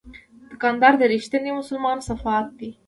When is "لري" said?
2.57-2.71